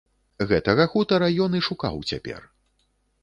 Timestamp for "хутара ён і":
0.93-1.63